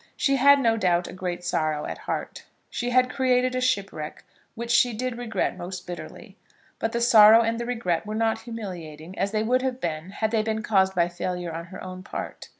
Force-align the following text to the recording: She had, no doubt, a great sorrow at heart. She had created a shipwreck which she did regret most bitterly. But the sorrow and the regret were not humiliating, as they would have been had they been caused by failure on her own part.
She 0.17 0.37
had, 0.37 0.59
no 0.59 0.77
doubt, 0.77 1.07
a 1.07 1.13
great 1.13 1.43
sorrow 1.43 1.85
at 1.85 1.99
heart. 1.99 2.45
She 2.71 2.89
had 2.89 3.07
created 3.07 3.53
a 3.53 3.61
shipwreck 3.61 4.23
which 4.55 4.71
she 4.71 4.93
did 4.93 5.15
regret 5.15 5.55
most 5.55 5.85
bitterly. 5.85 6.37
But 6.79 6.91
the 6.91 6.99
sorrow 7.01 7.41
and 7.43 7.59
the 7.59 7.67
regret 7.67 8.07
were 8.07 8.15
not 8.15 8.39
humiliating, 8.41 9.15
as 9.19 9.29
they 9.31 9.43
would 9.43 9.61
have 9.61 9.79
been 9.79 10.09
had 10.09 10.31
they 10.31 10.41
been 10.41 10.63
caused 10.63 10.95
by 10.95 11.07
failure 11.07 11.53
on 11.53 11.65
her 11.65 11.83
own 11.83 12.01
part. 12.01 12.49